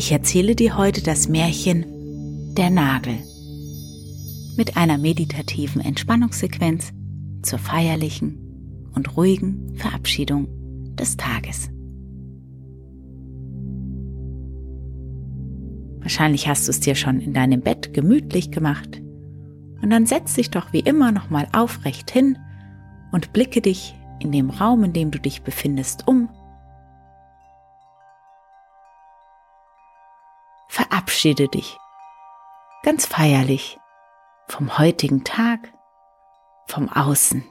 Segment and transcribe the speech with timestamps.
[0.00, 3.18] Ich erzähle dir heute das Märchen Der Nagel
[4.56, 6.92] mit einer meditativen Entspannungssequenz
[7.42, 8.38] zur feierlichen
[8.94, 10.46] und ruhigen Verabschiedung
[10.94, 11.68] des Tages.
[15.98, 19.02] Wahrscheinlich hast du es dir schon in deinem Bett gemütlich gemacht.
[19.82, 22.38] Und dann setz dich doch wie immer nochmal aufrecht hin
[23.10, 26.17] und blicke dich in dem Raum, in dem du dich befindest, um.
[31.18, 31.80] Verabschiede dich
[32.84, 33.80] ganz feierlich
[34.46, 35.74] vom heutigen Tag,
[36.68, 37.44] vom Außen.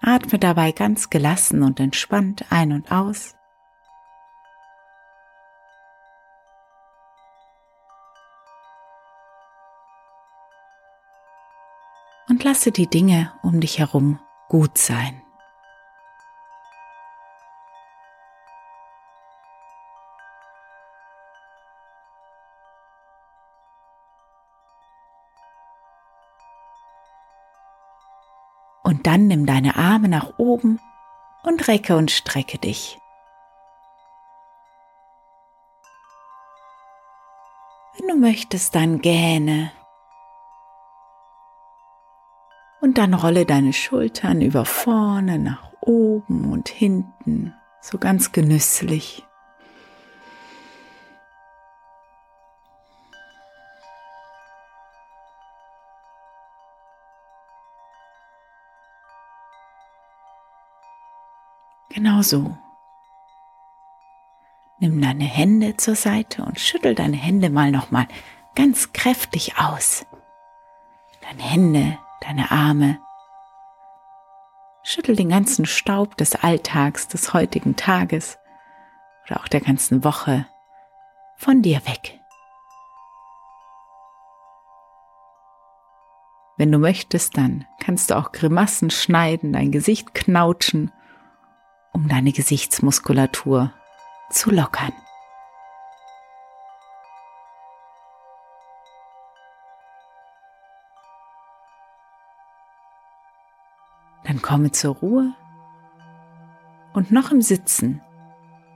[0.00, 3.36] Atme dabei ganz gelassen und entspannt ein und aus.
[12.28, 15.22] Und lasse die Dinge um dich herum gut sein.
[28.86, 30.78] Und dann nimm deine Arme nach oben
[31.42, 33.00] und recke und strecke dich.
[37.98, 39.72] Wenn du möchtest, dann gähne.
[42.80, 49.25] Und dann rolle deine Schultern über vorne nach oben und hinten, so ganz genüsslich.
[61.96, 62.54] Genau so.
[64.80, 68.06] Nimm deine Hände zur Seite und schüttel deine Hände mal nochmal
[68.54, 70.04] ganz kräftig aus.
[71.22, 73.00] Deine Hände, deine Arme.
[74.82, 78.36] Schüttel den ganzen Staub des Alltags, des heutigen Tages
[79.26, 80.46] oder auch der ganzen Woche
[81.38, 82.20] von dir weg.
[86.58, 90.92] Wenn du möchtest, dann kannst du auch Grimassen schneiden, dein Gesicht knautschen
[91.96, 93.72] um deine Gesichtsmuskulatur
[94.28, 94.92] zu lockern.
[104.24, 105.32] Dann komme zur Ruhe
[106.92, 108.02] und noch im Sitzen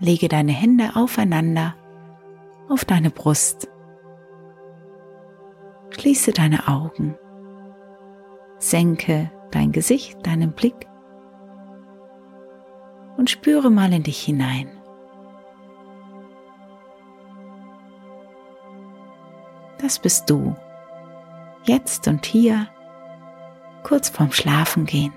[0.00, 1.76] lege deine Hände aufeinander
[2.68, 3.68] auf deine Brust.
[5.90, 7.14] Schließe deine Augen.
[8.58, 10.88] Senke dein Gesicht, deinen Blick
[13.24, 14.68] und spüre mal in dich hinein.
[19.78, 20.54] Das bist du,
[21.62, 22.68] jetzt und hier,
[23.82, 25.14] kurz vorm Schlafengehen.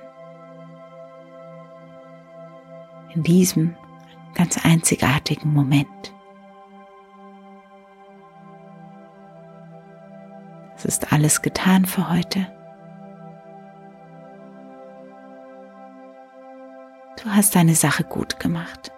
[3.14, 3.76] In diesem
[4.36, 6.14] ganz einzigartigen Moment.
[10.78, 12.57] Es ist alles getan für heute.
[17.28, 18.90] Du hast deine Sache gut gemacht.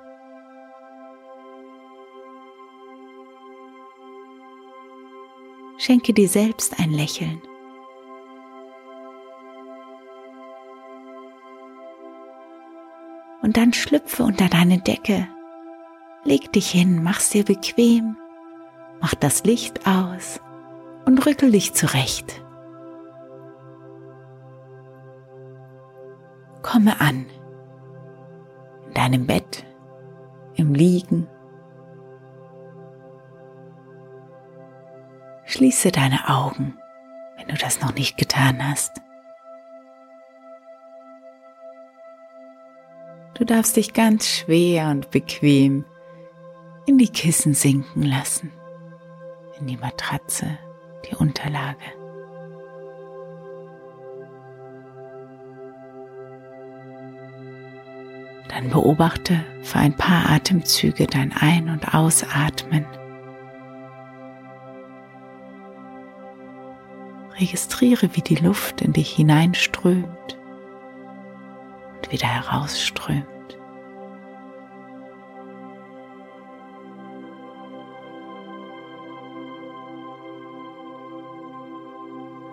[5.80, 7.42] Schenke dir selbst ein Lächeln.
[13.42, 15.28] Und dann schlüpfe unter deine Decke.
[16.24, 18.16] Leg dich hin, mach's dir bequem,
[19.02, 20.40] mach das Licht aus
[21.06, 22.44] und rückel dich zurecht.
[26.62, 27.26] Komme an
[28.90, 29.66] in deinem Bett,
[30.56, 31.28] im Liegen.
[35.46, 36.78] Schließe deine Augen,
[37.38, 39.02] wenn du das noch nicht getan hast.
[43.36, 45.86] Du darfst dich ganz schwer und bequem
[46.86, 48.52] in die Kissen sinken lassen,
[49.60, 50.58] in die Matratze,
[51.10, 51.99] die Unterlage.
[58.50, 62.86] Dann beobachte für ein paar Atemzüge dein Ein- und Ausatmen.
[67.40, 70.38] Registriere, wie die Luft in dich hineinströmt
[71.96, 73.26] und wieder herausströmt.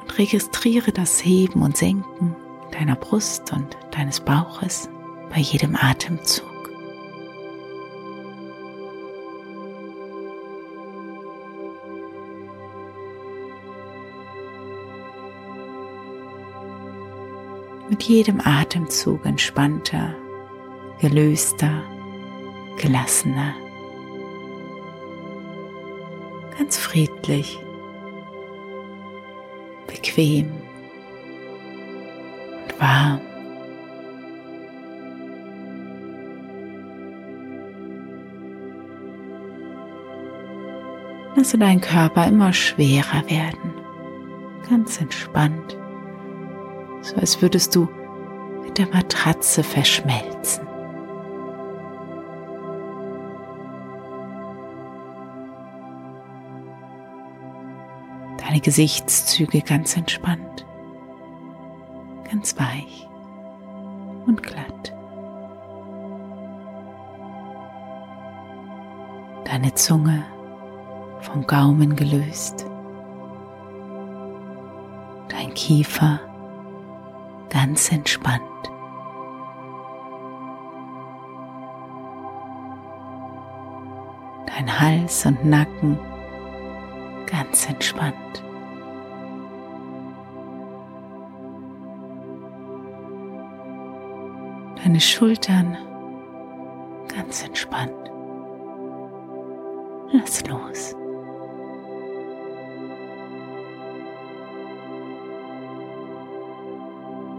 [0.02, 2.36] Und registriere das Heben und Senken
[2.70, 4.90] deiner Brust und deines Bauches
[5.30, 6.56] bei jedem Atemzug.
[17.88, 20.14] mit jedem Atemzug entspannter,
[21.00, 21.82] gelöster,
[22.78, 23.54] gelassener,
[26.58, 27.58] ganz friedlich,
[29.86, 30.52] bequem
[32.64, 33.35] und warm.
[41.46, 43.72] Lasse deinen Körper immer schwerer werden,
[44.68, 45.76] ganz entspannt
[47.06, 47.88] so als würdest du
[48.64, 50.66] mit der Matratze verschmelzen.
[58.38, 60.66] Deine Gesichtszüge ganz entspannt,
[62.28, 63.08] ganz weich
[64.26, 64.92] und glatt.
[69.44, 70.24] Deine Zunge
[71.20, 72.66] vom Gaumen gelöst.
[75.28, 76.20] Dein Kiefer
[77.50, 78.42] ganz entspannt.
[84.46, 85.98] Dein Hals und Nacken
[87.26, 88.14] ganz entspannt.
[94.82, 95.76] Deine Schultern
[97.12, 97.92] ganz entspannt.
[100.12, 100.94] Lass los.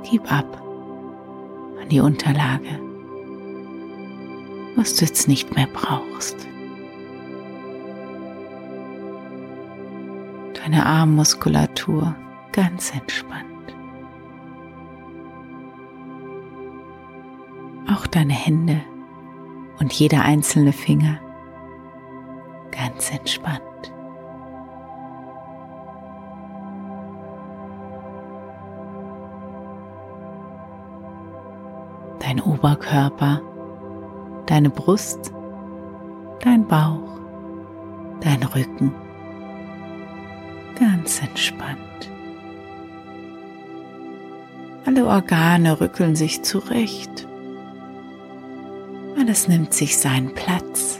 [0.09, 0.61] Gib ab
[1.81, 2.79] an die Unterlage,
[4.77, 6.47] was du jetzt nicht mehr brauchst.
[10.53, 12.15] Deine Armmuskulatur
[12.53, 13.43] ganz entspannt.
[17.93, 18.81] Auch deine Hände
[19.79, 21.19] und jeder einzelne Finger
[22.71, 23.66] ganz entspannt.
[32.57, 33.39] Oberkörper,
[34.47, 35.31] deine Brust,
[36.39, 37.19] dein Bauch,
[38.19, 38.91] dein Rücken.
[40.79, 41.77] Ganz entspannt.
[44.85, 47.27] Alle Organe rückeln sich zurecht.
[49.19, 50.99] Alles nimmt sich seinen Platz,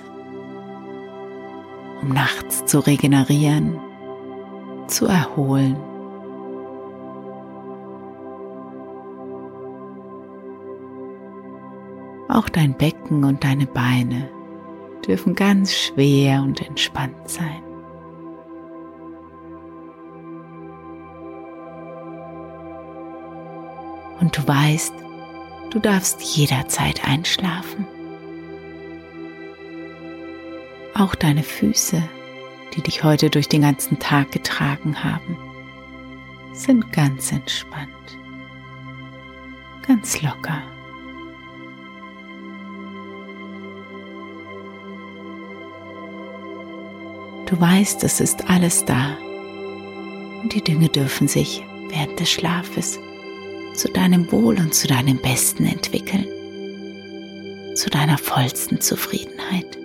[2.04, 3.80] um nachts zu regenerieren,
[4.88, 5.78] zu erholen
[12.38, 14.30] Auch dein Becken und deine Beine
[15.08, 17.64] dürfen ganz schwer und entspannt sein.
[24.20, 24.94] Und du weißt,
[25.72, 27.88] du darfst jederzeit einschlafen.
[30.94, 32.04] Auch deine Füße,
[32.76, 35.40] die dich heute durch den ganzen Tag getragen haben,
[36.54, 37.90] sind ganz entspannt,
[39.88, 40.62] ganz locker.
[47.48, 49.18] Du weißt, es ist alles da.
[50.44, 53.00] Und die Dinge dürfen sich während des Schlafes
[53.74, 56.26] zu deinem Wohl und zu deinem Besten entwickeln.
[57.76, 59.78] Zu deiner vollsten Zufriedenheit.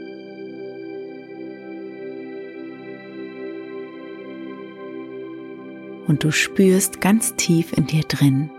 [6.09, 8.51] Und du spürst ganz tief in dir drin,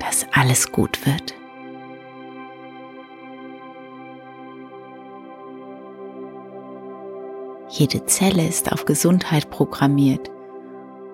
[0.00, 1.34] dass alles gut wird.
[7.76, 10.30] Jede Zelle ist auf Gesundheit programmiert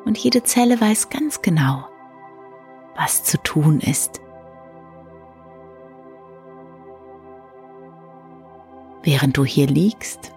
[0.04, 1.86] und jede Zelle weiß ganz genau,
[2.94, 4.20] was zu tun ist.
[9.02, 10.34] Während du hier liegst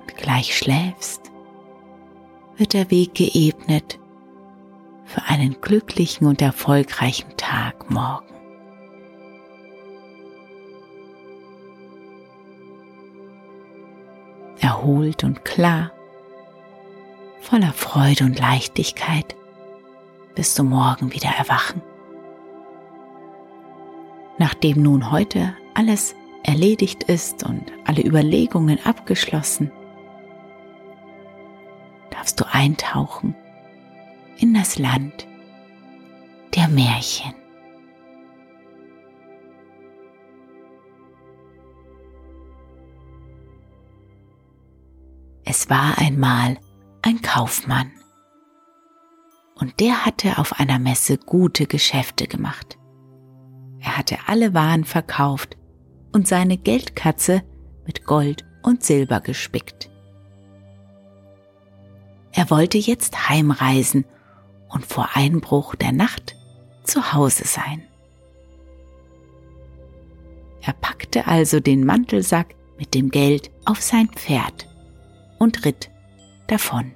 [0.00, 1.30] und gleich schläfst,
[2.56, 3.98] wird der Weg geebnet
[5.04, 8.35] für einen glücklichen und erfolgreichen Tag morgen.
[14.86, 15.90] Erholt und klar,
[17.40, 19.34] voller Freude und Leichtigkeit
[20.36, 21.82] wirst du morgen wieder erwachen.
[24.38, 26.14] Nachdem nun heute alles
[26.44, 29.72] erledigt ist und alle Überlegungen abgeschlossen,
[32.10, 33.34] darfst du eintauchen
[34.38, 35.26] in das Land
[36.54, 37.34] der Märchen.
[45.48, 46.58] Es war einmal
[47.02, 47.92] ein Kaufmann
[49.54, 52.76] und der hatte auf einer Messe gute Geschäfte gemacht.
[53.78, 55.56] Er hatte alle Waren verkauft
[56.12, 57.44] und seine Geldkatze
[57.86, 59.88] mit Gold und Silber gespickt.
[62.32, 64.04] Er wollte jetzt heimreisen
[64.68, 66.34] und vor Einbruch der Nacht
[66.82, 67.82] zu Hause sein.
[70.60, 74.66] Er packte also den Mantelsack mit dem Geld auf sein Pferd
[75.38, 75.90] und ritt
[76.46, 76.92] davon.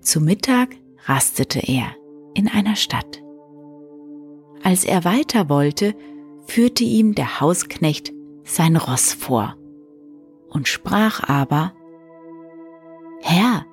[0.00, 1.94] Zu Mittag rastete er
[2.34, 3.22] in einer Stadt.
[4.62, 5.94] Als er weiter wollte,
[6.46, 8.12] führte ihm der Hausknecht
[8.44, 9.56] sein Ross vor
[10.48, 11.72] und sprach aber,
[13.20, 13.66] Herr,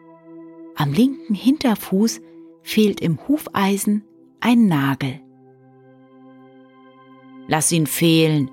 [0.76, 2.20] am linken Hinterfuß
[2.62, 4.04] fehlt im Hufeisen
[4.40, 5.23] ein Nagel.
[7.48, 8.50] Lass ihn fehlen,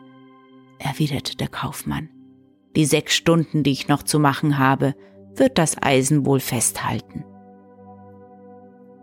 [0.78, 2.08] erwiderte der Kaufmann.
[2.76, 4.94] Die sechs Stunden, die ich noch zu machen habe,
[5.34, 7.24] wird das Eisen wohl festhalten.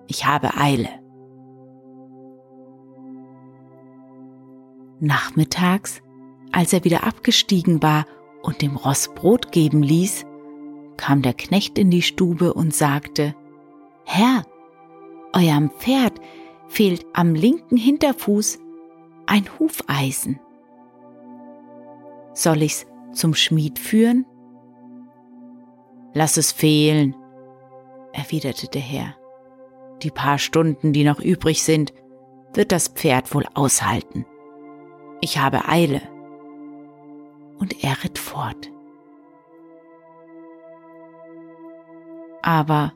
[0.08, 0.90] Ich habe Eile.
[5.00, 6.02] Nachmittags,
[6.52, 8.06] als er wieder abgestiegen war
[8.42, 10.26] und dem Ross Brot geben ließ,
[10.96, 13.36] kam der Knecht in die Stube und sagte,
[14.06, 14.44] Herr,
[15.34, 16.20] eurem Pferd
[16.68, 18.60] fehlt am linken Hinterfuß
[19.28, 20.40] ein Hufeisen.
[22.34, 24.26] Soll ich's zum Schmied führen?
[26.14, 27.16] Lass es fehlen,
[28.14, 29.16] erwiderte der Herr.
[30.02, 31.94] Die paar Stunden, die noch übrig sind,
[32.54, 34.26] wird das Pferd wohl aushalten.
[35.22, 36.02] Ich habe Eile.
[37.60, 38.72] Und er ritt fort.
[42.44, 42.94] Aber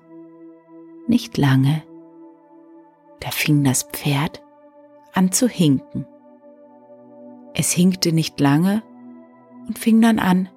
[1.08, 1.84] nicht lange,
[3.20, 4.44] da fing das Pferd
[5.14, 6.06] an zu hinken.
[7.54, 8.84] Es hinkte nicht lange
[9.68, 10.50] und fing dann an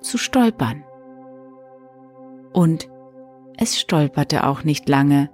[0.00, 0.84] zu stolpern.
[2.52, 2.88] Und
[3.56, 5.30] es stolperte auch nicht lange,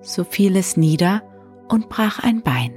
[0.00, 1.22] so fiel es nieder
[1.68, 2.72] und brach ein Bein.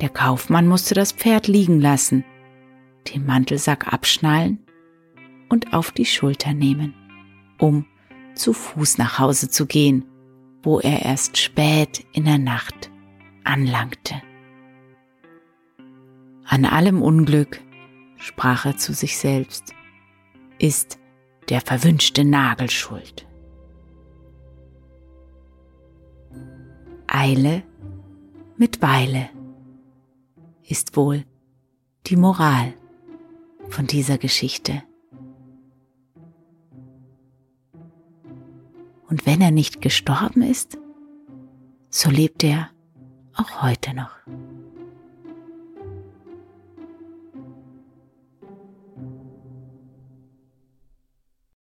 [0.00, 2.24] Der Kaufmann musste das Pferd liegen lassen,
[3.14, 4.64] den Mantelsack abschnallen
[5.48, 6.94] und auf die Schulter nehmen,
[7.58, 7.86] um
[8.34, 10.04] zu Fuß nach Hause zu gehen,
[10.62, 12.90] wo er erst spät in der Nacht
[13.44, 14.20] anlangte.
[16.46, 17.60] An allem Unglück,
[18.16, 19.74] sprach er zu sich selbst,
[20.58, 20.98] ist
[21.48, 23.26] der verwünschte Nagel schuld.
[27.06, 27.62] Eile
[28.56, 29.30] mit Weile
[30.66, 31.24] ist wohl
[32.06, 32.74] die Moral
[33.68, 34.82] von dieser Geschichte.
[39.08, 40.78] Und wenn er nicht gestorben ist,
[41.88, 42.73] so lebt er
[43.36, 44.10] auch heute noch.